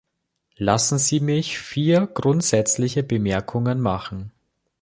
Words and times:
Lassen 0.57 0.97
Sie 0.97 1.19
mich 1.19 1.59
vier 1.59 2.07
grundsätzliche 2.07 3.03
Bemerkungen 3.03 3.79
machen. 3.79 4.31